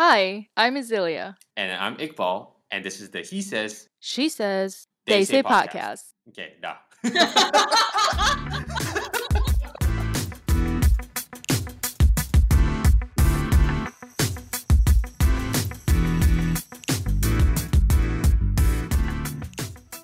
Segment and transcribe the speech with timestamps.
[0.00, 1.34] Hi, I'm Azealia.
[1.56, 6.12] And I'm Iqbal, and this is the He Says, She says, They, say, podcast.
[6.28, 6.76] Okay, nah.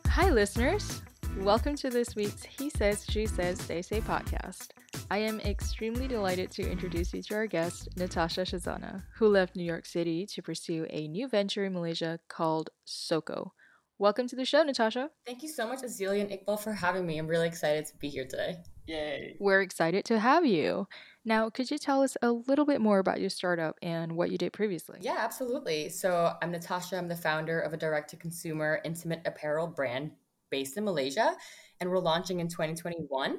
[0.09, 1.03] Hi, listeners.
[1.39, 4.71] Welcome to this week's He Says, She Says, They Say podcast.
[5.11, 9.65] I am extremely delighted to introduce you to our guest, Natasha Shazana, who left New
[9.65, 13.53] York City to pursue a new venture in Malaysia called Soko.
[13.99, 15.11] Welcome to the show, Natasha.
[15.27, 17.19] Thank you so much, Azealia and Iqbal, for having me.
[17.19, 18.57] I'm really excited to be here today.
[18.87, 19.37] Yay.
[19.39, 20.89] We're excited to have you.
[21.25, 24.39] Now, could you tell us a little bit more about your startup and what you
[24.39, 24.99] did previously?
[25.03, 25.91] Yeah, absolutely.
[25.91, 26.97] So I'm Natasha.
[26.97, 30.13] I'm the founder of a direct to consumer intimate apparel brand
[30.51, 31.37] based in Malaysia,
[31.81, 33.39] and we're launching in 2021.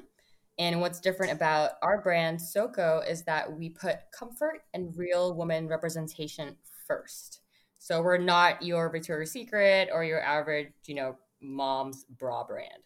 [0.57, 5.67] And what's different about our brand, Soko, is that we put comfort and real woman
[5.67, 6.55] representation
[6.87, 7.41] first.
[7.77, 12.84] So we're not your Victoria's Secret or your average, you know, mom's bra brand.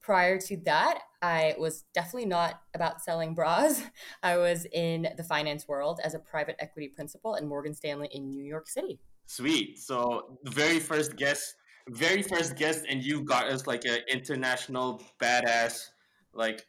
[0.00, 3.82] Prior to that, I was definitely not about selling bras.
[4.22, 8.30] I was in the finance world as a private equity principal at Morgan Stanley in
[8.30, 9.00] New York City.
[9.26, 9.78] Sweet.
[9.78, 11.56] So the very first guest,
[11.90, 15.88] very first guest, and you got us like an international badass,
[16.32, 16.64] like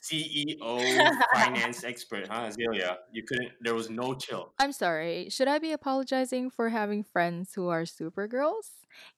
[0.00, 2.96] CEO finance expert, huh, Azealia?
[3.12, 3.52] You couldn't.
[3.60, 4.52] There was no chill.
[4.58, 5.28] I'm sorry.
[5.30, 8.70] Should I be apologizing for having friends who are supergirls?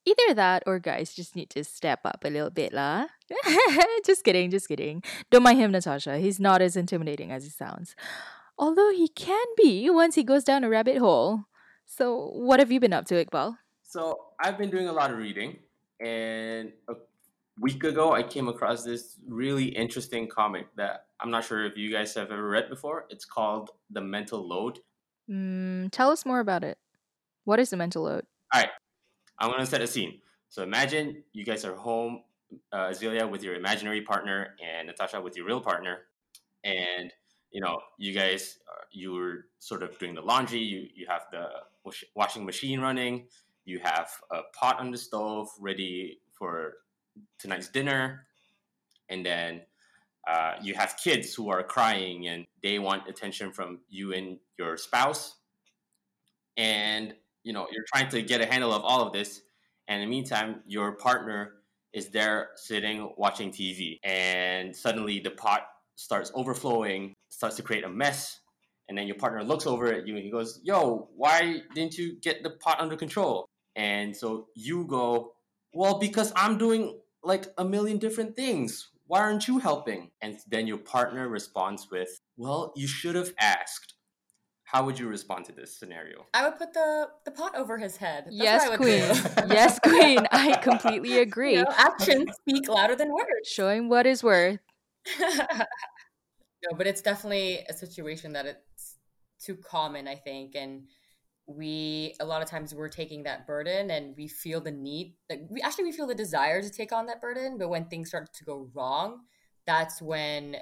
[0.05, 3.05] Either that or guys just need to step up a little bit, lah.
[4.05, 5.03] just kidding, just kidding.
[5.31, 6.17] Don't mind him, Natasha.
[6.17, 7.95] He's not as intimidating as he sounds.
[8.57, 11.45] Although he can be once he goes down a rabbit hole.
[11.85, 13.57] So, what have you been up to, Iqbal?
[13.83, 15.59] So I've been doing a lot of reading,
[16.01, 16.93] and a
[17.59, 21.91] week ago I came across this really interesting comic that I'm not sure if you
[21.91, 23.05] guys have ever read before.
[23.09, 24.79] It's called The Mental Load.
[25.29, 26.77] Mm, tell us more about it.
[27.43, 28.25] What is the mental load?
[28.53, 28.69] All right,
[29.39, 30.19] I'm gonna set a scene.
[30.49, 32.23] So imagine you guys are home,
[32.71, 35.99] uh, Azealia with your imaginary partner and Natasha with your real partner,
[36.63, 37.11] and
[37.51, 40.59] you know you guys are, you're sort of doing the laundry.
[40.59, 41.47] You you have the
[42.15, 43.27] washing machine running.
[43.65, 46.73] You have a pot on the stove ready for
[47.39, 48.25] tonight's dinner,
[49.09, 49.61] and then
[50.27, 54.77] uh, you have kids who are crying and they want attention from you and your
[54.77, 55.35] spouse,
[56.57, 57.13] and
[57.43, 59.41] you know you're trying to get a handle of all of this,
[59.87, 61.53] and in the meantime, your partner
[61.93, 65.61] is there sitting watching TV, and suddenly the pot
[65.97, 68.39] starts overflowing, starts to create a mess.
[68.87, 72.17] And then your partner looks over at you and he goes, Yo, why didn't you
[72.21, 73.45] get the pot under control?
[73.75, 75.33] And so you go,
[75.73, 78.89] Well, because I'm doing like a million different things.
[79.05, 80.11] Why aren't you helping?
[80.21, 83.93] And then your partner responds with, Well, you should have asked.
[84.65, 86.25] How would you respond to this scenario?
[86.33, 88.25] I would put the, the pot over his head.
[88.25, 89.49] That's yes, what I would queen.
[89.49, 90.27] yes, queen.
[90.29, 91.55] I completely agree.
[91.55, 93.47] You know, actions speak louder than words.
[93.47, 94.59] Showing what is worth.
[95.19, 98.97] no, but it's definitely a situation that it's
[99.41, 100.87] too common, I think, and
[101.47, 105.41] we a lot of times we're taking that burden and we feel the need like
[105.49, 108.27] we actually we feel the desire to take on that burden but when things start
[108.33, 109.21] to go wrong
[109.65, 110.57] that's when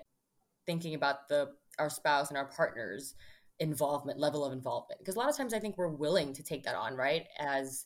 [0.66, 3.16] thinking about the our spouse and our partners
[3.60, 5.00] involvement level of involvement.
[5.00, 7.26] Because a lot of times i think we're willing to take that on right?
[7.40, 7.86] As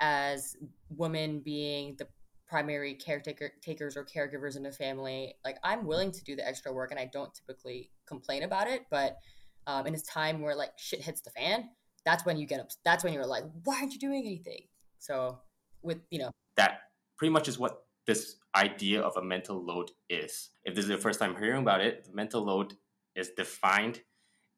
[0.00, 0.56] as
[0.88, 2.06] women being the
[2.48, 6.72] primary caretaker takers or caregivers in the family like i'm willing to do the extra
[6.72, 9.18] work and i don't typically complain about it but
[9.68, 11.68] um, in a time where like shit hits the fan
[12.04, 14.62] that's when you get up that's when you're like why aren't you doing anything
[14.98, 15.38] so
[15.82, 16.80] with you know That
[17.16, 20.50] pretty much is what this idea of a mental load is.
[20.64, 22.74] If this is your first time hearing about it, the mental load
[23.14, 24.00] is defined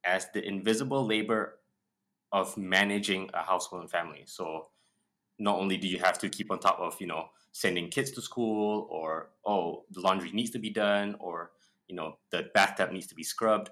[0.04, 1.58] as the invisible labor
[2.32, 4.22] of managing a household and family.
[4.26, 4.68] So
[5.38, 8.22] not only do you have to keep on top of, you know, sending kids to
[8.22, 11.50] school or oh, the laundry needs to be done or,
[11.88, 13.68] you know, the bathtub needs to be scrubbed,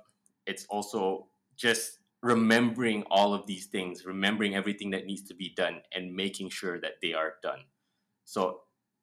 [0.46, 5.80] it's also just remembering all of these things, remembering everything that needs to be done
[5.92, 7.60] and making sure that they are done.
[8.24, 8.60] So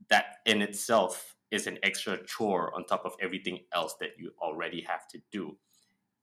[0.10, 4.82] that in itself is an extra chore on top of everything else that you already
[4.82, 5.58] have to do.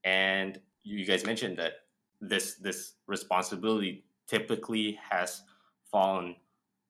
[0.05, 1.73] And you guys mentioned that
[2.21, 5.43] this this responsibility typically has
[5.91, 6.37] fallen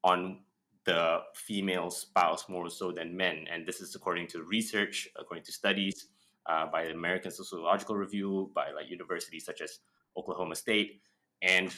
[0.02, 0.40] on
[0.84, 5.52] the female spouse more so than men, and this is according to research, according to
[5.52, 6.08] studies
[6.46, 9.78] uh, by the American Sociological Review, by like universities such as
[10.16, 11.00] Oklahoma State,
[11.42, 11.74] and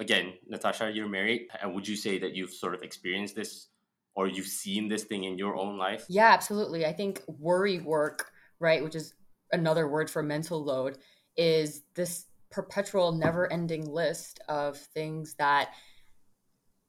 [0.00, 3.68] again, Natasha, you're married, and would you say that you've sort of experienced this,
[4.14, 6.04] or you've seen this thing in your own life?
[6.08, 9.14] yeah absolutely i think worry work right which is
[9.52, 10.98] another word for mental load
[11.36, 15.70] is this perpetual, never ending list of things that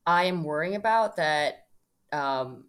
[0.05, 1.67] I am worrying about that,
[2.11, 2.65] um,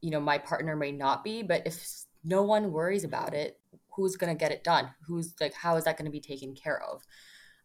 [0.00, 1.42] you know, my partner may not be.
[1.42, 3.60] But if no one worries about it,
[3.90, 4.90] who's going to get it done?
[5.06, 7.04] Who's like, how is that going to be taken care of?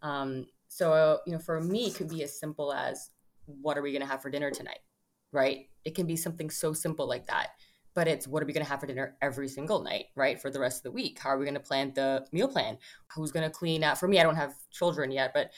[0.03, 3.09] Um, so, you know, for me, it could be as simple as
[3.45, 4.79] what are we going to have for dinner tonight?
[5.31, 5.69] Right?
[5.83, 7.49] It can be something so simple like that
[7.95, 10.41] but it's what are we going to have for dinner every single night, right?
[10.41, 11.19] For the rest of the week.
[11.19, 12.77] How are we going to plan the meal plan?
[13.15, 13.99] Who's going to clean out?
[13.99, 15.51] For me, I don't have children yet, but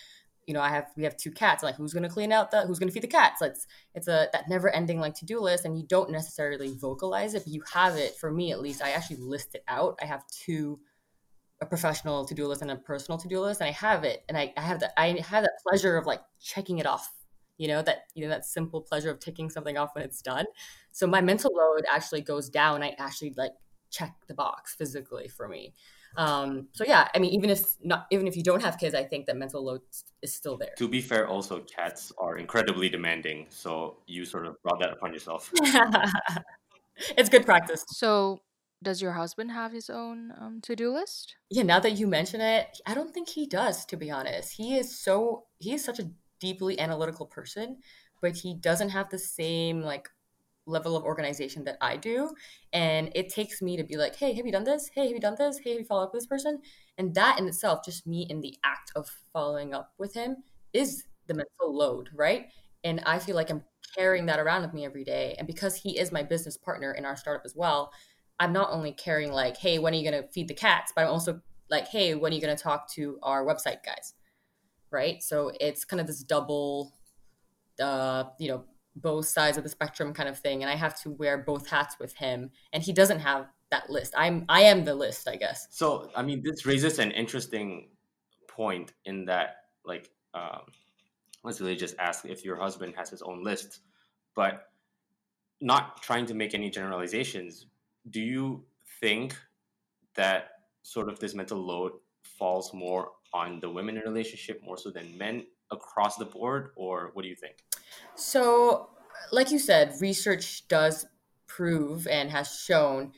[0.45, 1.63] you know, I have we have two cats.
[1.63, 2.61] Like, who's going to clean out the?
[2.61, 3.41] Who's going to feed the cats?
[3.41, 3.65] It's
[3.95, 7.43] it's a that never ending like to do list, and you don't necessarily vocalize it,
[7.45, 8.15] but you have it.
[8.15, 9.97] For me, at least, I actually list it out.
[10.01, 10.79] I have two
[11.61, 14.23] a professional to do list and a personal to do list, and I have it,
[14.27, 17.11] and I, I have that I have that pleasure of like checking it off
[17.57, 20.45] you know that you know that simple pleasure of ticking something off when it's done.
[20.91, 23.51] So my mental load actually goes down i actually like
[23.91, 25.73] check the box physically for me.
[26.17, 29.03] Um so yeah i mean even if not even if you don't have kids i
[29.03, 29.81] think that mental load
[30.21, 30.73] is still there.
[30.77, 35.13] To be fair also cats are incredibly demanding so you sort of brought that upon
[35.13, 35.51] yourself.
[37.17, 37.83] It's good practice.
[37.89, 38.39] So
[38.85, 42.67] does your husband have his own um, to-do list yeah now that you mention it
[42.85, 46.09] i don't think he does to be honest he is so he is such a
[46.39, 47.77] deeply analytical person,
[48.21, 50.09] but he doesn't have the same like
[50.67, 52.31] level of organization that I do.
[52.73, 54.89] And it takes me to be like, hey, have you done this?
[54.93, 55.59] Hey, have you done this?
[55.59, 56.59] Hey, have you followed up with this person?
[56.97, 60.37] And that in itself, just me in the act of following up with him
[60.73, 62.47] is the mental load, right?
[62.83, 63.63] And I feel like I'm
[63.95, 65.35] carrying that around with me every day.
[65.37, 67.91] And because he is my business partner in our startup as well,
[68.39, 70.91] I'm not only caring like, hey, when are you going to feed the cats?
[70.95, 74.13] But I'm also like, hey, when are you going to talk to our website guys?
[74.95, 75.21] right?
[75.21, 76.93] So it's kind of this double,
[77.79, 78.63] uh, you know,
[78.95, 81.97] both sides of the spectrum kind of thing, and I have to wear both hats
[81.99, 84.13] with him, and he doesn't have that list.
[84.17, 85.67] I'm I am the list, I guess.
[85.69, 87.89] So I mean, this raises an interesting
[88.47, 90.61] point in that, like, um,
[91.43, 93.81] let's really just ask if your husband has his own list,
[94.33, 94.69] but
[95.59, 97.67] not trying to make any generalizations.
[98.09, 98.65] Do you
[99.01, 99.35] think
[100.15, 100.49] that
[100.83, 101.93] sort of this mental load
[102.23, 106.69] falls more on the women in a relationship more so than men across the board,
[106.75, 107.55] or what do you think?
[108.15, 108.89] So,
[109.31, 111.05] like you said, research does
[111.47, 113.11] prove and has shown,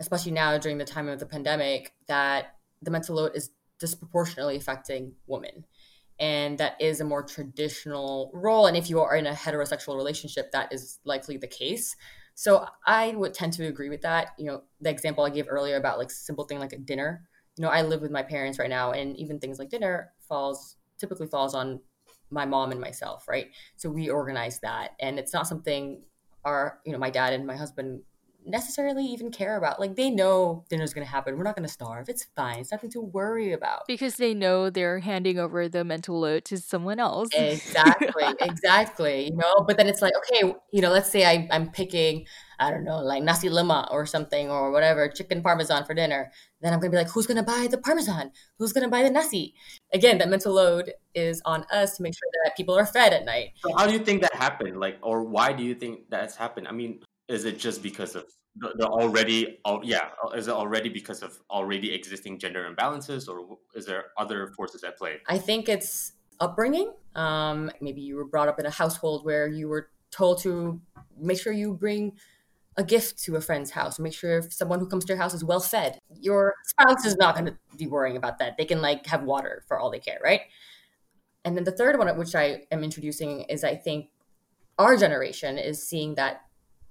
[0.00, 5.12] especially now during the time of the pandemic, that the mental load is disproportionately affecting
[5.26, 5.64] women.
[6.18, 8.66] And that is a more traditional role.
[8.66, 11.96] And if you are in a heterosexual relationship, that is likely the case.
[12.34, 14.28] So I would tend to agree with that.
[14.38, 17.62] You know, the example I gave earlier about like simple thing like a dinner you
[17.62, 21.26] know, I live with my parents right now, and even things like dinner falls typically
[21.26, 21.80] falls on
[22.30, 23.48] my mom and myself, right?
[23.76, 26.02] So we organize that, and it's not something
[26.44, 28.02] our, you know, my dad and my husband
[28.46, 29.80] necessarily even care about.
[29.80, 31.36] Like they know dinner's gonna happen.
[31.36, 32.08] We're not gonna starve.
[32.08, 32.58] It's fine.
[32.60, 33.82] It's nothing to worry about.
[33.86, 37.28] Because they know they're handing over the mental load to someone else.
[37.34, 38.24] Exactly.
[38.40, 39.26] exactly.
[39.26, 42.26] You know, but then it's like, okay, you know, let's say I, I'm picking,
[42.58, 46.30] I don't know, like nasi lemak or something or whatever, chicken parmesan for dinner.
[46.60, 48.32] Then I'm gonna be like, who's gonna buy the parmesan?
[48.58, 49.54] Who's gonna buy the nasi?
[49.92, 53.24] Again, that mental load is on us to make sure that people are fed at
[53.24, 53.50] night.
[53.56, 54.80] So how do you think that happened?
[54.80, 56.68] Like, or why do you think that's happened?
[56.68, 57.00] I mean,
[57.32, 58.24] is it just because of
[58.56, 64.06] the, already yeah is it already because of already existing gender imbalances or is there
[64.18, 65.16] other forces at play?
[65.26, 66.92] I think it's upbringing.
[67.14, 70.80] Um, maybe you were brought up in a household where you were told to
[71.18, 72.12] make sure you bring
[72.76, 75.34] a gift to a friend's house make sure if someone who comes to your house
[75.34, 78.56] is well fed your spouse is not going to be worrying about that.
[78.58, 80.42] They can like have water for all they care right?
[81.44, 84.10] And then the third one which i am introducing is i think
[84.78, 86.42] our generation is seeing that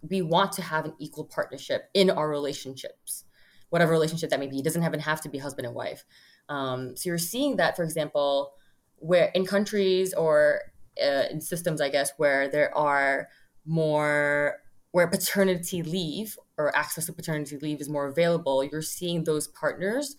[0.09, 3.25] we want to have an equal partnership in our relationships,
[3.69, 4.59] whatever relationship that may be.
[4.59, 6.03] It doesn't even have to be husband and wife.
[6.49, 8.53] Um, so you're seeing that, for example,
[8.97, 10.61] where in countries or
[11.01, 13.29] uh, in systems, I guess, where there are
[13.65, 14.57] more
[14.91, 20.17] where paternity leave or access to paternity leave is more available, you're seeing those partners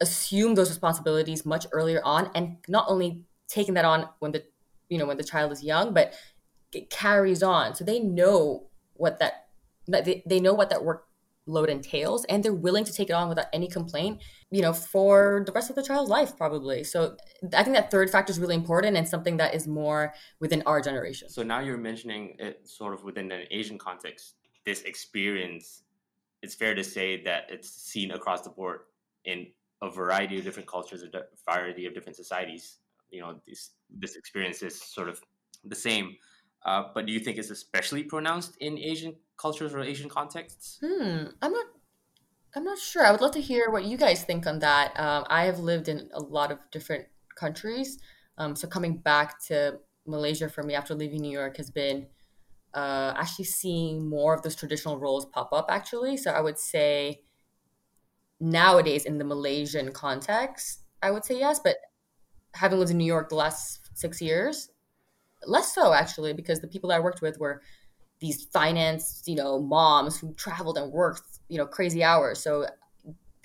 [0.00, 4.44] assume those responsibilities much earlier on and not only taking that on when the
[4.88, 6.14] you know when the child is young but
[6.72, 8.67] it carries on so they know
[8.98, 9.48] what that
[9.86, 13.46] they, they know what that workload entails and they're willing to take it on without
[13.54, 16.84] any complaint you know for the rest of the child's life probably.
[16.84, 17.16] So
[17.56, 20.80] i think that third factor is really important and something that is more within our
[20.82, 21.30] generation.
[21.30, 24.34] So now you're mentioning it sort of within an asian context
[24.68, 25.82] this experience.
[26.42, 28.80] It's fair to say that it's seen across the board
[29.24, 29.46] in
[29.82, 32.78] a variety of different cultures a variety of different societies.
[33.10, 35.20] You know this this experience is sort of
[35.64, 36.16] the same
[36.68, 40.78] uh, but do you think it's especially pronounced in Asian cultures or Asian contexts?
[40.84, 41.66] Hmm, I'm not.
[42.54, 43.04] I'm not sure.
[43.06, 44.98] I would love to hear what you guys think on that.
[44.98, 47.06] Um, I have lived in a lot of different
[47.36, 47.98] countries.
[48.36, 52.06] Um, so coming back to Malaysia for me after leaving New York has been
[52.74, 55.66] uh, actually seeing more of those traditional roles pop up.
[55.70, 57.22] Actually, so I would say
[58.40, 61.76] nowadays in the Malaysian context, I would say yes, but
[62.54, 64.70] having lived in New York the last six years,
[65.46, 67.62] less so actually, because the people I worked with were
[68.20, 72.40] these finance, you know, moms who traveled and worked, you know, crazy hours.
[72.40, 72.66] So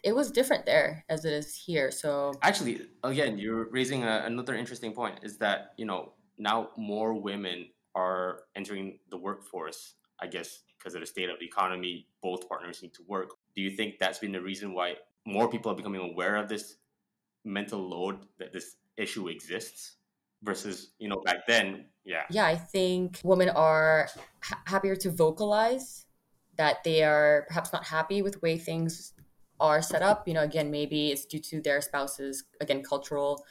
[0.04, 1.92] it was different there as it is here.
[1.92, 7.14] So actually, again, you're raising a, another interesting point is that, you know, now more
[7.14, 12.50] women are entering the workforce, I guess, because of the state of the economy, both
[12.50, 13.30] partners need to work.
[13.56, 14.96] Do you think that's been the reason why
[15.26, 16.76] more people are becoming aware of this
[17.46, 19.98] mental load that this issue exists
[20.44, 21.86] versus, you know, back then?
[22.06, 22.24] Yeah.
[22.30, 24.10] Yeah, I think women are
[24.42, 26.06] ha- happier to vocalize
[26.58, 29.14] that they are perhaps not happy with way things
[29.60, 30.28] are set up.
[30.28, 33.44] You know, again, maybe it's due to their spouse's, again, cultural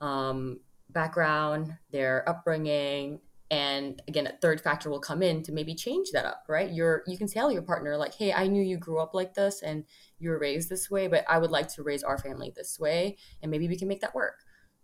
[0.00, 0.60] um,
[0.90, 3.20] background, their upbringing,
[3.50, 7.02] and again a third factor will come in to maybe change that up right you're
[7.06, 9.84] you can tell your partner like hey i knew you grew up like this and
[10.18, 13.16] you were raised this way but i would like to raise our family this way
[13.42, 14.40] and maybe we can make that work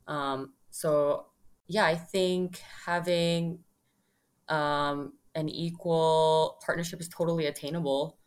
[0.07, 1.26] um, so
[1.71, 3.59] yeah i think having
[4.49, 8.19] um, an equal partnership is totally attainable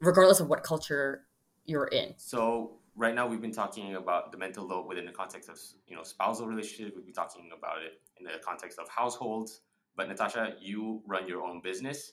[0.00, 1.22] regardless of what culture
[1.64, 5.48] you're in so right now we've been talking about the mental load within the context
[5.48, 9.60] of you know spousal relationships we've been talking about it in the context of households
[10.00, 12.12] but Natasha, you run your own business.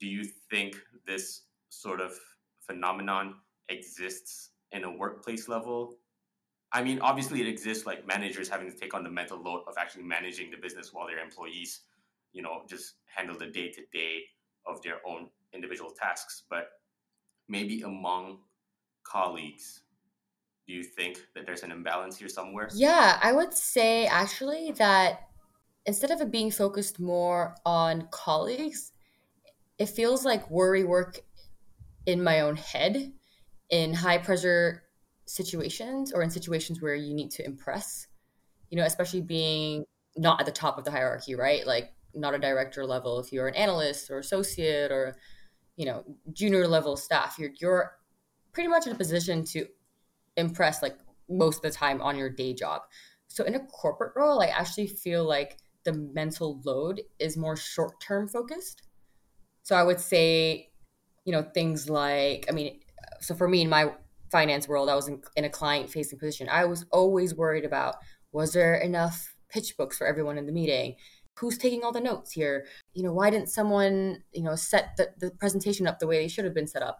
[0.00, 0.76] Do you think
[1.06, 2.12] this sort of
[2.66, 3.36] phenomenon
[3.70, 5.96] exists in a workplace level?
[6.72, 9.74] I mean, obviously, it exists like managers having to take on the mental load of
[9.78, 11.80] actually managing the business while their employees,
[12.32, 14.22] you know, just handle the day to day
[14.66, 16.44] of their own individual tasks.
[16.50, 16.68] But
[17.48, 18.40] maybe among
[19.02, 19.82] colleagues,
[20.66, 22.68] do you think that there's an imbalance here somewhere?
[22.74, 25.28] Yeah, I would say actually that
[25.86, 28.92] instead of it being focused more on colleagues,
[29.78, 31.20] it feels like worry work
[32.04, 33.14] in my own head
[33.70, 34.82] in high pressure
[35.28, 38.06] situations or in situations where you need to impress,
[38.70, 39.84] you know, especially being
[40.16, 41.66] not at the top of the hierarchy, right?
[41.66, 43.20] Like not a director level.
[43.20, 45.16] If you're an analyst or associate or,
[45.76, 47.92] you know, junior level staff, you're, you're
[48.52, 49.66] pretty much in a position to
[50.36, 50.96] impress like
[51.28, 52.82] most of the time on your day job.
[53.28, 58.00] So in a corporate role, I actually feel like the mental load is more short
[58.00, 58.82] term focused.
[59.62, 60.70] So I would say,
[61.24, 62.80] you know, things like, I mean,
[63.20, 63.92] so for me in my
[64.30, 66.48] finance world, I was in, in a client facing position.
[66.48, 67.96] I was always worried about
[68.32, 70.96] was there enough pitch books for everyone in the meeting?
[71.38, 72.66] Who's taking all the notes here?
[72.94, 76.28] You know, why didn't someone, you know, set the, the presentation up the way they
[76.28, 76.98] should have been set up?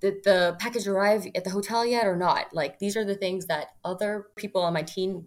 [0.00, 2.54] Did the package arrive at the hotel yet or not?
[2.54, 5.26] Like, these are the things that other people on my team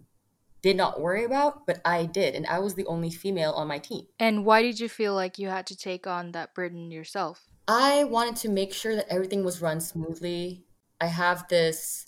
[0.62, 2.34] did not worry about, but I did.
[2.34, 4.06] And I was the only female on my team.
[4.18, 7.44] And why did you feel like you had to take on that burden yourself?
[7.68, 10.63] I wanted to make sure that everything was run smoothly.
[11.00, 12.06] I have this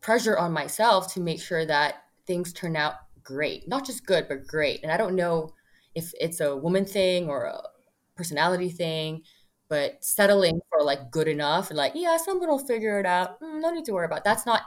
[0.00, 3.68] pressure on myself to make sure that things turn out great.
[3.68, 4.82] Not just good, but great.
[4.82, 5.52] And I don't know
[5.94, 7.60] if it's a woman thing or a
[8.16, 9.22] personality thing,
[9.68, 13.40] but settling for like good enough and like, yeah, someone will figure it out.
[13.40, 14.24] Mm, no need to worry about.
[14.24, 14.62] That's not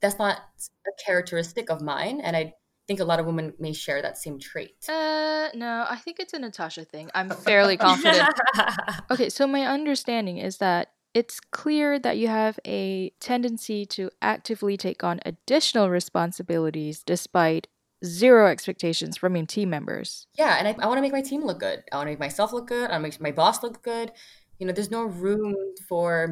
[0.00, 0.38] that's not
[0.86, 2.52] a characteristic of mine and I
[2.86, 4.76] think a lot of women may share that same trait.
[4.88, 7.10] Uh, no, I think it's a Natasha thing.
[7.14, 8.28] I'm fairly confident.
[9.10, 14.76] okay, so my understanding is that it's clear that you have a tendency to actively
[14.76, 17.68] take on additional responsibilities despite
[18.04, 20.26] zero expectations from your team members.
[20.36, 21.82] Yeah, and I, I want to make my team look good.
[21.92, 22.90] I want to make myself look good.
[22.90, 24.12] I want to make my boss look good.
[24.58, 25.54] You know, there's no room
[25.88, 26.26] for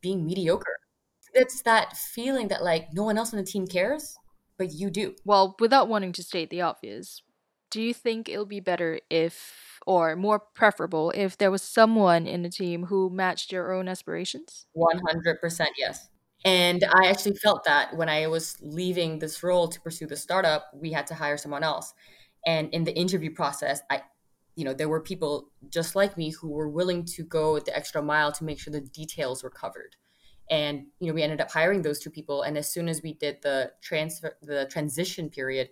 [0.00, 0.76] being mediocre.
[1.34, 4.16] It's that feeling that like no one else on the team cares
[4.56, 5.14] but you do.
[5.24, 7.22] Well, without wanting to state the obvious,
[7.70, 12.42] do you think it'll be better if, or more preferable, if there was someone in
[12.42, 14.66] the team who matched your own aspirations?
[14.76, 16.08] 100% yes.
[16.44, 20.66] And I actually felt that when I was leaving this role to pursue the startup,
[20.74, 21.94] we had to hire someone else.
[22.46, 24.02] And in the interview process, I,
[24.54, 28.02] you know, there were people just like me who were willing to go the extra
[28.02, 29.96] mile to make sure the details were covered
[30.50, 33.14] and you know we ended up hiring those two people and as soon as we
[33.14, 35.68] did the transfer the transition period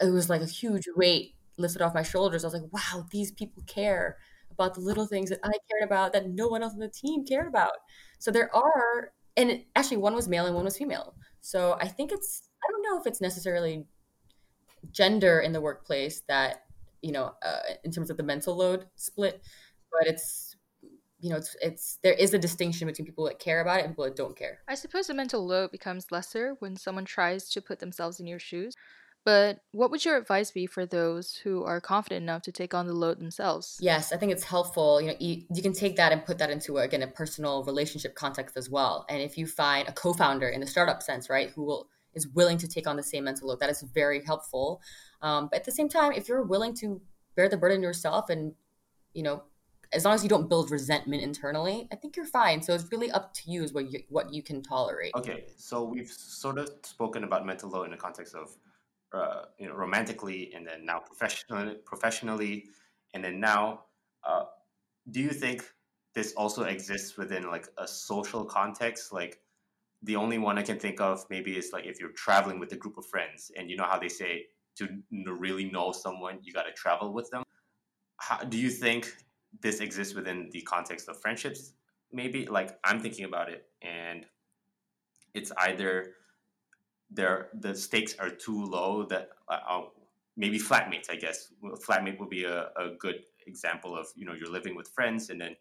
[0.00, 2.44] it was like a huge weight lifted off my shoulders.
[2.44, 4.16] I was like wow these people care
[4.50, 7.24] about the little things that i cared about that no one else on the team
[7.24, 7.72] cared about.
[8.18, 11.14] So there are and actually one was male and one was female.
[11.40, 13.86] So i think it's i don't know if it's necessarily
[14.92, 16.64] gender in the workplace that
[17.02, 19.42] you know uh, in terms of the mental load split
[19.90, 20.56] but it's
[21.20, 23.92] you know it's it's there is a distinction between people that care about it and
[23.92, 24.60] people that don't care.
[24.68, 28.38] I suppose the mental load becomes lesser when someone tries to put themselves in your
[28.38, 28.74] shoes
[29.24, 32.86] But what would your advice be for those who are confident enough to take on
[32.86, 33.78] the load themselves?
[33.80, 35.00] Yes, I think it's helpful.
[35.00, 38.14] You know, you, you can take that and put that into again a personal relationship
[38.14, 39.04] context as well.
[39.10, 42.58] And if you find a co-founder in the startup sense, right, who will is willing
[42.58, 44.80] to take on the same mental load, that is very helpful.
[45.22, 47.00] Um, but at the same time, if you're willing to
[47.36, 48.54] bear the burden yourself, and
[49.12, 49.42] you know,
[49.92, 52.62] as long as you don't build resentment internally, I think you're fine.
[52.62, 55.12] So it's really up to you is what you what you can tolerate.
[55.14, 58.56] Okay, so we've sort of spoken about mental load in the context of
[59.12, 62.66] uh, you know romantically and then now professionally professionally.
[63.14, 63.84] And then now
[64.24, 64.44] uh,
[65.10, 65.64] do you think
[66.14, 69.12] this also exists within like a social context?
[69.12, 69.40] Like
[70.02, 72.76] the only one i can think of maybe is like if you're traveling with a
[72.76, 74.88] group of friends and you know how they say to
[75.26, 77.42] really know someone you got to travel with them.
[78.16, 79.12] How, do you think
[79.60, 81.72] this exists within the context of friendships?
[82.12, 84.26] Maybe like i'm thinking about it and
[85.34, 86.14] it's either
[87.10, 89.82] there the stakes are too low that uh, uh,
[90.36, 91.52] maybe flatmates i guess.
[91.86, 95.40] Flatmate would be a, a good example of you know you're living with friends and
[95.40, 95.56] then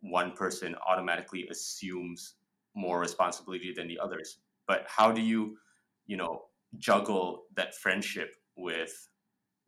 [0.00, 2.34] one person automatically assumes
[2.74, 4.38] more responsibility than the others.
[4.66, 5.58] But how do you
[6.06, 6.46] you know
[6.78, 9.08] juggle that friendship with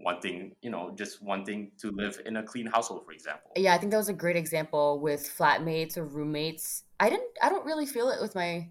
[0.01, 3.51] wanting you know just wanting to live in a clean household for example?
[3.57, 6.85] Yeah i think that was a great example with flatmates or roommates.
[6.99, 8.69] I didn't i don't really feel it with my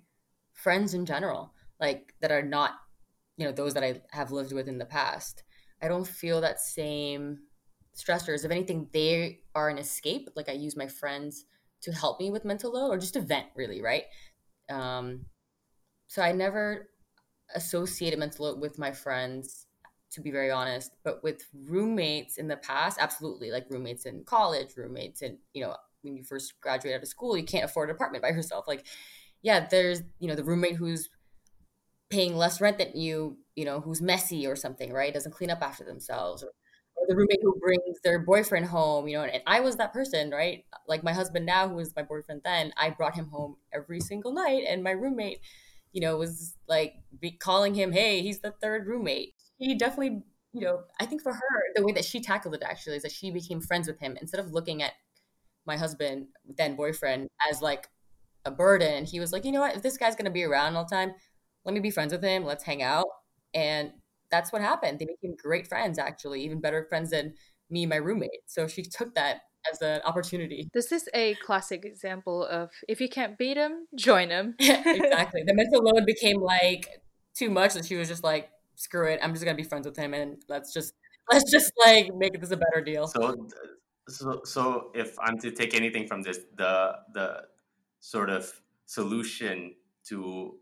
[0.53, 2.75] friends in general like that are not
[3.37, 5.43] you know those that i have lived with in the past.
[5.81, 7.39] I don't feel that same
[7.97, 8.45] stressors.
[8.45, 10.29] If anything they are an escape.
[10.35, 11.45] Like i use my friends
[11.81, 14.03] to help me with mental load or just to vent really right?
[14.69, 15.25] Um
[16.07, 16.89] so i never
[17.55, 19.65] associated mental load with my friends
[20.11, 23.49] to be very honest but with roommates in the past absolutely.
[23.49, 27.37] Like roommates in college roommates and you know when you first graduate out of school
[27.37, 28.65] you can't afford an apartment by yourself.
[28.67, 28.85] Like
[29.41, 31.09] yeah there's you know the roommate who's
[32.11, 35.13] paying less rent than you, you know, who's messy or something, right?
[35.13, 36.49] Doesn't clean up after themselves, or,
[36.95, 39.23] or the roommate who brings their boyfriend home, you know.
[39.23, 40.65] And, and I was that person, right?
[40.87, 44.33] Like my husband now, who was my boyfriend then, I brought him home every single
[44.33, 45.39] night, and my roommate,
[45.93, 50.61] you know, was like be calling him, "Hey, he's the third roommate." He definitely, you
[50.61, 53.31] know, I think for her, the way that she tackled it actually is that she
[53.31, 54.93] became friends with him instead of looking at
[55.65, 57.87] my husband, then boyfriend, as like
[58.45, 59.05] a burden.
[59.05, 59.75] He was like, you know what?
[59.75, 61.13] If this guy's gonna be around all the time,
[61.65, 62.45] let me be friends with him.
[62.45, 63.07] Let's hang out.
[63.53, 63.91] And
[64.29, 64.99] that's what happened.
[64.99, 67.33] They became great friends, actually, even better friends than
[67.69, 68.41] me and my roommate.
[68.47, 70.69] So she took that as an opportunity.
[70.73, 74.55] This is a classic example of if you can't beat him, join him.
[74.59, 75.43] exactly.
[75.45, 76.87] The mental load became like
[77.37, 79.19] too much that she was just like, screw it.
[79.21, 80.93] I'm just gonna be friends with him and let's just
[81.31, 83.07] let's just like make this a better deal.
[83.07, 83.47] So
[84.07, 87.43] so so if I'm to take anything from this, the the
[87.99, 88.51] sort of
[88.85, 89.75] solution
[90.07, 90.57] to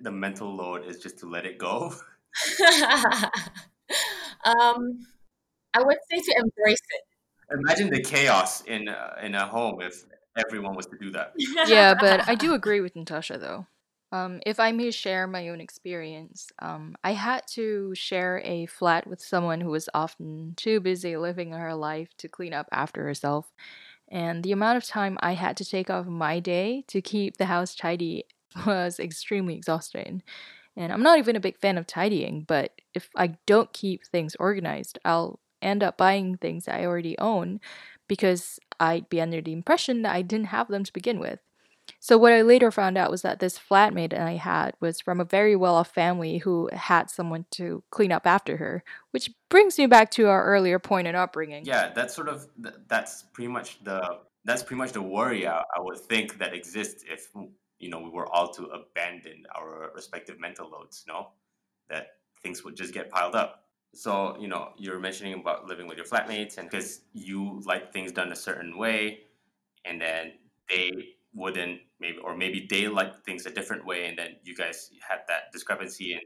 [0.00, 1.92] the mental load is just to let it go?
[4.44, 4.98] um,
[5.74, 7.02] I would say to embrace it.
[7.58, 10.04] Imagine the chaos in uh, in a home if
[10.36, 11.34] everyone was to do that.
[11.66, 13.66] yeah, but I do agree with Natasha though.
[14.12, 19.08] Um, if I may share my own experience, um, I had to share a flat
[19.08, 23.52] with someone who was often too busy living her life to clean up after herself.
[24.08, 27.46] And the amount of time I had to take off my day to keep the
[27.46, 28.26] house tidy
[28.66, 30.22] was extremely exhausting.
[30.76, 34.36] And I'm not even a big fan of tidying, but if I don't keep things
[34.40, 37.60] organized, I'll end up buying things I already own
[38.08, 41.38] because I'd be under the impression that I didn't have them to begin with.
[42.00, 45.24] So, what I later found out was that this flatmate I had was from a
[45.24, 49.86] very well off family who had someone to clean up after her, which brings me
[49.86, 51.64] back to our earlier point in upbringing.
[51.64, 52.46] Yeah, that's sort of,
[52.88, 57.04] that's pretty much the, that's pretty much the worry I, I would think that exists
[57.06, 57.28] if
[57.84, 61.28] you know we were all to abandon our respective mental loads no
[61.90, 62.06] that
[62.42, 63.64] things would just get piled up.
[63.94, 68.10] So you know you're mentioning about living with your flatmates and because you like things
[68.10, 69.20] done a certain way
[69.84, 70.32] and then
[70.70, 70.90] they
[71.34, 75.20] wouldn't maybe or maybe they like things a different way and then you guys had
[75.28, 76.24] that discrepancy in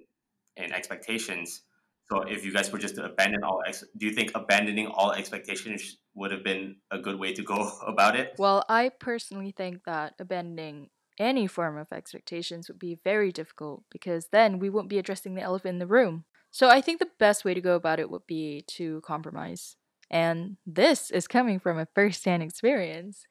[0.65, 1.63] in expectations.
[2.11, 5.13] So if you guys were just to abandon all ex- do you think abandoning all
[5.13, 8.35] expectations would have been a good way to go about it?
[8.39, 14.29] Well i personally think that abandoning any form of expectations would be very difficult because
[14.33, 16.25] then we won't be addressing the elephant in the room.
[16.51, 19.77] So I think the best way to go about it would be to compromise.
[20.11, 23.27] And this is coming from a first-hand experience.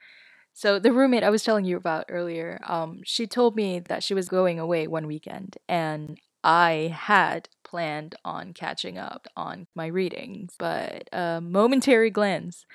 [0.53, 4.13] So the roommate I was telling you about earlier, um, she told me that she
[4.13, 10.55] was going away one weekend, and I had planned on catching up on my readings,
[10.57, 12.65] but a momentary glance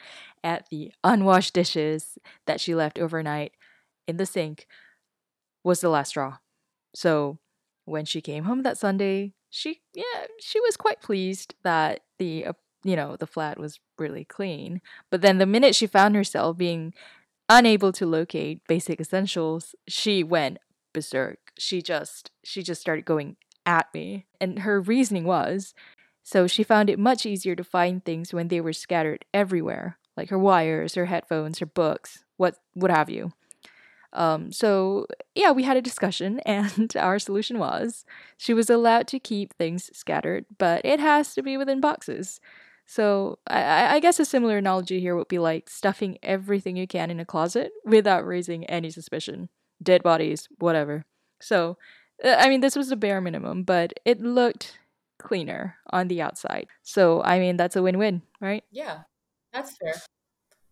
[0.44, 3.53] at the unwashed dishes that she left overnight
[4.07, 4.66] in the sink
[5.64, 6.38] was the last straw.
[6.94, 7.38] So
[7.85, 12.53] when she came home that Sunday, she yeah, she was quite pleased that the uh,
[12.85, 14.81] you know the flat was really clean.
[15.11, 16.94] But then the minute she found herself being
[17.48, 20.59] unable to locate basic essentials, she went
[20.92, 21.53] berserk.
[21.59, 24.27] She just she just started going at me.
[24.40, 25.75] And her reasoning was
[26.22, 30.31] so she found it much easier to find things when they were scattered everywhere, like
[30.31, 33.33] her wires, her headphones, her books, what what have you.
[34.12, 38.05] Um, so yeah, we had a discussion, and our solution was
[38.37, 42.40] she was allowed to keep things scattered, but it has to be within boxes.
[42.87, 47.11] So I, I guess a similar analogy here would be like stuffing everything you can
[47.11, 49.48] in a closet without raising any suspicion.
[49.83, 51.05] Dead bodies, whatever.
[51.40, 51.79] So,
[52.25, 54.79] uh, I mean, this was the bare minimum, but it looked
[55.18, 56.66] cleaner on the outside.
[56.83, 58.64] So, I mean, that's a win win, right?
[58.70, 59.03] Yeah,
[59.53, 59.94] that's fair.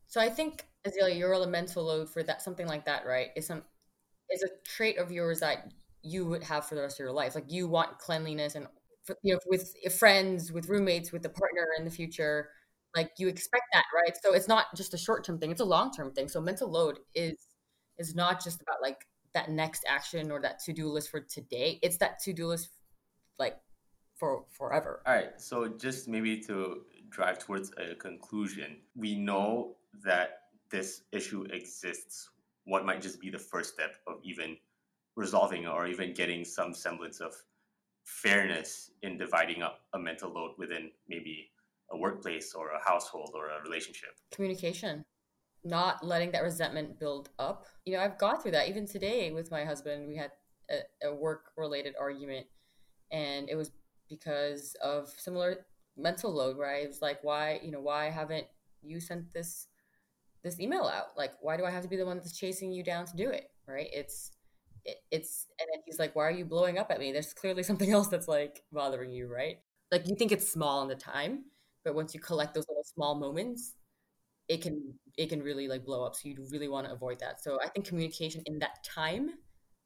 [0.08, 3.28] So I think Azealia, your elemental load for that something like that, right?
[3.36, 3.62] Is some
[4.30, 7.34] is a trait of yours that you would have for the rest of your life.
[7.34, 8.66] Like you want cleanliness and
[9.22, 12.50] you know with friends, with roommates, with a partner in the future.
[12.96, 14.16] Like you expect that, right?
[14.22, 16.28] So it's not just a short term thing; it's a long term thing.
[16.28, 17.36] So mental load is
[17.98, 21.78] is not just about like that next action or that to do list for today.
[21.82, 22.70] It's that to do list
[23.38, 23.56] like
[24.16, 25.02] for forever.
[25.06, 25.40] All right.
[25.40, 30.39] So just maybe to drive towards a conclusion, we know that
[30.70, 32.30] this issue exists,
[32.64, 34.56] what might just be the first step of even
[35.16, 37.34] resolving or even getting some semblance of
[38.04, 41.50] fairness in dividing up a mental load within maybe
[41.90, 44.10] a workplace or a household or a relationship.
[44.32, 45.04] Communication,
[45.64, 47.66] not letting that resentment build up.
[47.84, 50.08] You know, I've gone through that even today with my husband.
[50.08, 50.30] We had
[50.70, 52.46] a, a work related argument,
[53.10, 53.72] and it was
[54.08, 58.46] because of similar mental load where I was like, why, you know, why haven't
[58.82, 59.66] you sent this
[60.42, 61.16] this email out?
[61.16, 63.30] Like, why do I have to be the one that's chasing you down to do
[63.30, 63.50] it?
[63.66, 63.88] Right?
[63.92, 64.32] It's
[64.84, 67.12] it, it's and then he's like, why are you blowing up at me?
[67.12, 69.58] There's clearly something else that's like bothering you, right?
[69.90, 71.44] Like you think it's small in the time,
[71.84, 73.74] but once you collect those little small moments,
[74.48, 76.14] it can it can really like blow up.
[76.14, 77.42] So you really want to avoid that.
[77.42, 79.30] So I think communication in that time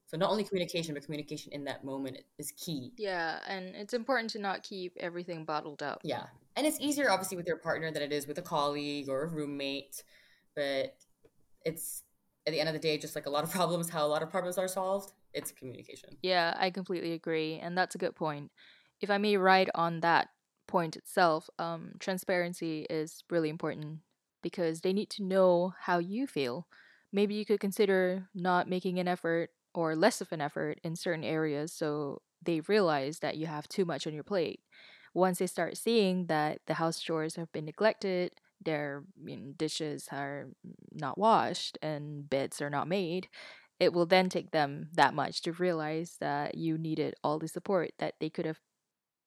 [0.07, 2.93] so not only communication, but communication in that moment is key.
[2.97, 6.03] Yeah, and it's important to not keep everything bottled up.
[6.05, 6.25] Yeah.
[6.57, 9.27] And it's easier obviously with your partner than it is with a colleague or a
[9.27, 10.05] roommate
[10.55, 10.97] but
[11.65, 12.03] it's
[12.47, 14.23] at the end of the day just like a lot of problems how a lot
[14.23, 16.11] of problems are solved it's communication.
[16.23, 18.51] Yeah i completely agree and that's a good point.
[19.01, 20.29] If i may write on that
[20.67, 23.99] point itself um, transparency is really important
[24.43, 26.67] because they need to know how you feel.
[27.13, 31.25] Maybe you could consider not making an effort or less of an effort in certain
[31.25, 34.61] areas so they realize that you have too much on your plate.
[35.15, 40.09] Once they start seeing that the house chores have been neglected their you know, dishes
[40.13, 40.49] are
[40.93, 43.29] not washed and beds are not made,
[43.81, 47.91] it will then take them that much to realize that you needed all the support
[47.99, 48.61] that they could have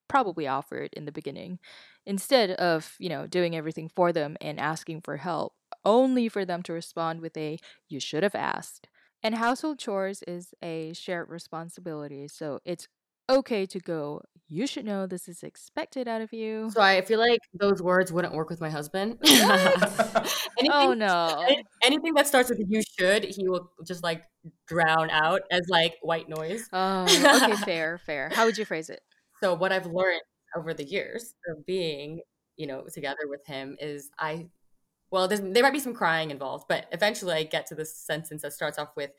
[0.08, 1.58] probably offered in the beginning.
[2.06, 5.52] Instead of you know doing everything for them and asking for help
[5.84, 8.88] only for them to respond with a you should have asked.
[9.22, 12.88] And household chores is a shared responsibility so it's
[13.28, 16.70] okay to go you should know this is expected out of you.
[16.70, 19.18] So I feel like those words wouldn't work with my husband.
[20.60, 21.46] Oh, anything, oh no.
[21.84, 24.24] Anything that starts with you should, he will just like
[24.66, 26.68] drown out as like white noise.
[26.72, 28.28] Oh, okay, fair, fair.
[28.32, 29.00] How would you phrase it?
[29.40, 30.20] So what I've learned
[30.56, 32.22] over the years of being,
[32.56, 34.48] you know, together with him is I
[35.10, 38.52] well, there might be some crying involved, but eventually I get to this sentence that
[38.52, 39.12] starts off with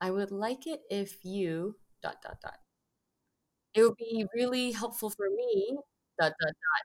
[0.00, 2.56] I would like it if you dot dot dot
[3.76, 5.76] it would be really helpful for me.
[6.18, 6.84] Dot, dot, dot.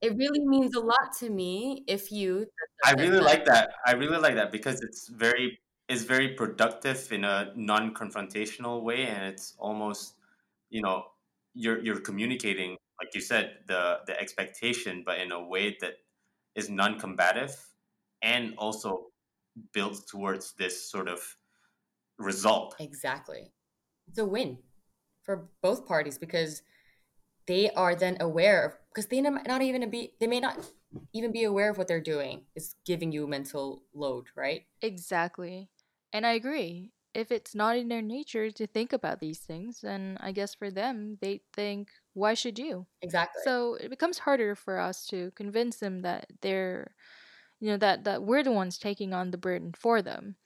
[0.00, 2.46] It really means a lot to me if you.
[2.84, 3.70] I really like that.
[3.86, 9.24] I really like that because it's very it's very productive in a non-confrontational way, and
[9.24, 10.14] it's almost
[10.70, 11.04] you know
[11.54, 15.94] you're you're communicating like you said the the expectation, but in a way that
[16.54, 17.56] is non-combative
[18.22, 19.06] and also
[19.72, 21.20] builds towards this sort of
[22.18, 22.76] result.
[22.78, 23.52] Exactly,
[24.08, 24.58] it's a win
[25.28, 26.62] for both parties because
[27.46, 30.56] they are then aware of because they may not even be they may not
[31.12, 32.44] even be aware of what they're doing.
[32.56, 34.62] Is giving you mental load right?
[34.80, 35.68] Exactly.
[36.14, 36.92] And i agree.
[37.12, 40.70] If it's not in their nature to think about these things then i guess for
[40.70, 42.86] them they think why should you?
[43.02, 43.42] Exactly.
[43.44, 46.94] So it becomes harder for us to convince them that they're
[47.60, 50.36] you know that that we're the ones taking on the burden for them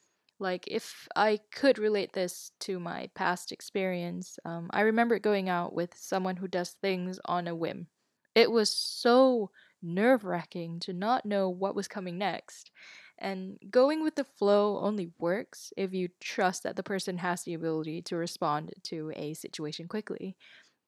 [0.42, 5.72] like, if I could relate this to my past experience, um, I remember going out
[5.72, 7.86] with someone who does things on a whim.
[8.34, 9.50] It was so
[9.82, 12.70] nerve wracking to not know what was coming next.
[13.18, 17.54] And going with the flow only works if you trust that the person has the
[17.54, 20.36] ability to respond to a situation quickly.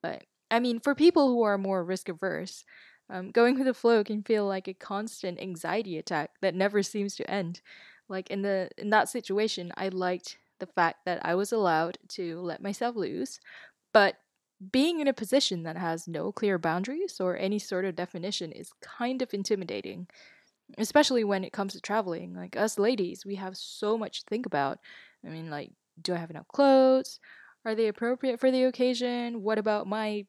[0.03, 2.65] But I mean, for people who are more risk averse,
[3.11, 7.17] um, going with the flow can feel like a constant anxiety attack that never seems
[7.17, 7.61] to end.
[8.09, 12.41] Like in the in that situation, I liked the fact that I was allowed to
[12.41, 13.41] let myself loose,
[13.93, 14.17] but
[14.73, 18.71] being in a position that has no clear boundaries or any sort of definition is
[18.81, 20.07] kind of intimidating,
[20.79, 22.35] especially when it comes to traveling.
[22.35, 24.79] Like us ladies, we have so much to think about.
[25.27, 27.19] I mean, like, do I have enough clothes?
[27.65, 29.43] Are they appropriate for the occasion?
[29.43, 30.27] What about my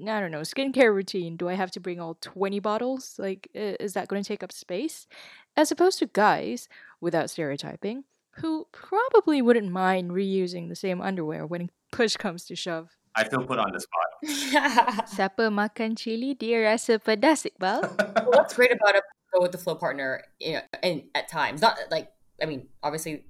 [0.00, 1.36] I don't know, skincare routine.
[1.36, 3.16] Do I have to bring all 20 bottles?
[3.18, 5.08] Like, is that going to take up space?
[5.56, 6.68] As opposed to guys,
[7.00, 8.04] without stereotyping,
[8.36, 12.96] who probably wouldn't mind reusing the same underwear when push comes to shove.
[13.14, 15.06] I feel put on the spot.
[15.10, 17.82] Siapa makan chili dia rasa pedas, Iqbal?
[17.98, 19.02] well, what's great about a
[19.34, 23.24] go with the flow partner, you know, and at times, not like I mean, obviously,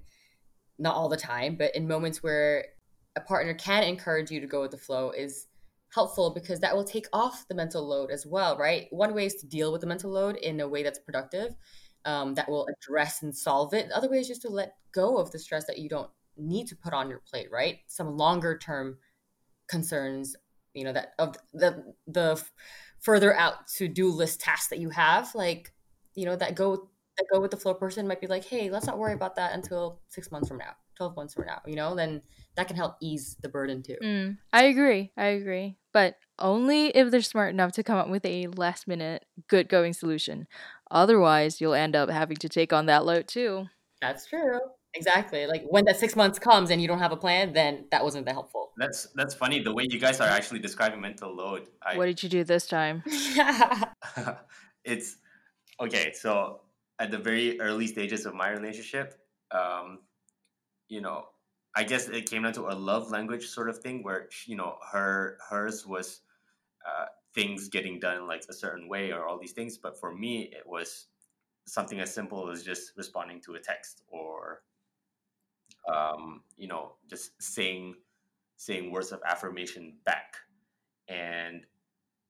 [0.77, 2.65] not all the time, but in moments where
[3.15, 5.47] a partner can encourage you to go with the flow is
[5.93, 8.87] helpful because that will take off the mental load as well, right?
[8.91, 11.55] One way is to deal with the mental load in a way that's productive,
[12.05, 13.89] um, that will address and solve it.
[13.89, 16.67] The other way is just to let go of the stress that you don't need
[16.67, 17.79] to put on your plate, right?
[17.87, 18.97] Some longer term
[19.67, 20.35] concerns,
[20.73, 22.43] you know, that of the the
[22.99, 25.73] further out to do list tasks that you have, like
[26.15, 28.85] you know, that go that go with the flow person might be like, hey, let's
[28.85, 31.95] not worry about that until six months from now, twelve months from now, you know,
[31.95, 32.21] then
[32.55, 33.97] that can help ease the burden too.
[34.03, 35.11] Mm, I agree.
[35.17, 35.77] I agree.
[35.93, 39.93] But only if they're smart enough to come up with a last minute, good going
[39.93, 40.47] solution.
[40.91, 43.67] Otherwise, you'll end up having to take on that load too.
[44.01, 44.59] That's true.
[44.95, 45.45] Exactly.
[45.45, 48.25] Like when that six months comes and you don't have a plan, then that wasn't
[48.25, 48.71] that helpful.
[48.77, 49.61] That's that's funny.
[49.61, 51.67] The way you guys are actually describing mental load.
[51.83, 53.03] I, what did you do this time?
[54.83, 55.17] it's
[55.79, 56.11] okay.
[56.13, 56.61] So
[56.97, 59.15] at the very early stages of my relationship,
[59.51, 59.99] um,
[60.87, 61.25] you know,
[61.75, 64.75] I guess it came down to a love language sort of thing where you know
[64.91, 66.21] her hers was
[66.87, 70.49] uh, things getting done like a certain way or all these things, but for me
[70.51, 71.07] it was
[71.65, 74.61] something as simple as just responding to a text or
[75.93, 77.95] um, you know just saying
[78.57, 80.35] saying words of affirmation back
[81.07, 81.65] and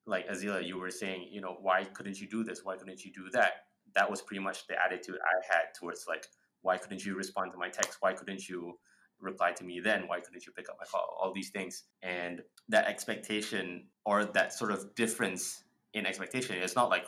[0.05, 2.63] like Azealia, you were saying, you know, why couldn't you do this?
[2.63, 3.65] Why couldn't you do that?
[3.95, 6.25] That was pretty much the attitude I had towards like,
[6.62, 7.97] why couldn't you respond to my text?
[7.99, 8.79] Why couldn't you
[9.21, 10.08] reply to me then?
[10.08, 11.17] Why couldn't you pick up my call?
[11.21, 11.84] All these things.
[12.01, 17.05] And that expectation or that sort of difference in expectation, it's not like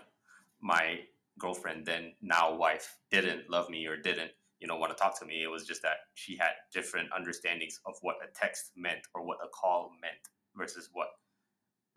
[0.62, 1.00] my
[1.40, 5.26] girlfriend, then now wife, didn't love me or didn't, you know, want to talk to
[5.26, 5.44] me.
[5.44, 9.38] It was just that she had different understandings of what a text meant or what
[9.44, 10.18] a call meant
[10.56, 11.08] versus what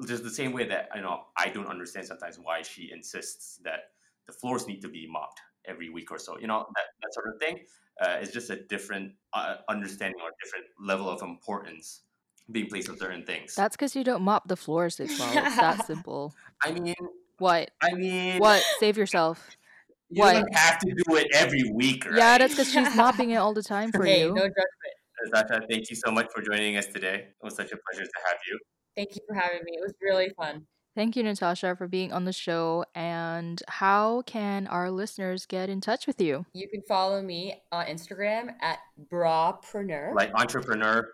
[0.06, 3.90] just the same way that you know I don't understand sometimes why she insists that
[4.26, 6.38] the floors need to be mopped every week or so.
[6.38, 7.60] You know that, that sort of thing.
[8.00, 12.02] Uh, it's just a different uh, understanding or different level of importance
[12.50, 13.54] being placed on certain things.
[13.54, 15.46] That's because you don't mop the floors as well.
[15.46, 16.34] It's that simple.
[16.62, 16.94] I mean,
[17.38, 17.70] what?
[17.80, 18.62] I mean, what?
[18.78, 19.56] Save yourself.
[20.10, 20.34] You what?
[20.34, 22.18] don't have to do it every week, right?
[22.18, 24.28] Yeah, that's because she's mopping it all the time for hey, you.
[24.28, 24.94] No judgment.
[25.34, 27.14] Zasha, thank you so much for joining us today.
[27.14, 28.58] It was such a pleasure to have you.
[28.94, 29.72] Thank you for having me.
[29.72, 30.66] It was really fun.
[30.94, 32.84] Thank you, Natasha, for being on the show.
[32.94, 36.46] And how can our listeners get in touch with you?
[36.52, 38.78] You can follow me on Instagram at
[39.10, 40.14] brapreneur.
[40.14, 41.08] Like entrepreneur.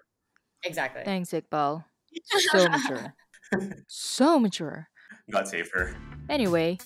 [0.64, 1.02] Exactly.
[1.04, 1.84] Thanks, Iqbal.
[2.28, 3.14] So mature.
[3.88, 4.88] so mature.
[5.30, 5.96] Got safer.
[6.28, 6.78] Anyway,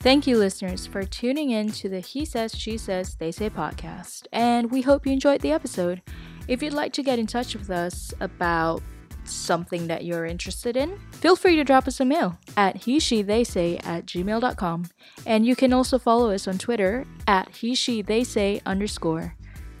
[0.00, 4.26] thank you, listeners, for tuning in to the He Says, She Says, They Say podcast.
[4.32, 6.02] And we hope you enjoyed the episode.
[6.48, 8.82] If you'd like to get in touch with us about
[9.24, 13.22] something that you're interested in, feel free to drop us a mail at he she
[13.22, 14.86] they say at gmail.com.
[15.26, 19.36] And you can also follow us on Twitter at he she they say underscore.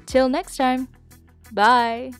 [0.06, 0.88] Till next time,
[1.52, 2.12] bye.